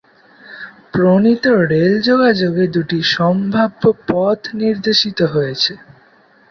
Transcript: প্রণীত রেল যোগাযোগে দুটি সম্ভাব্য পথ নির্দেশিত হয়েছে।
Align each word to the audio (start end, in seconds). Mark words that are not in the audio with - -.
প্রণীত 0.91 1.43
রেল 1.71 1.93
যোগাযোগে 2.01 2.65
দুটি 2.67 2.99
সম্ভাব্য 3.15 3.81
পথ 4.07 4.39
নির্দেশিত 4.61 5.19
হয়েছে। 5.33 5.73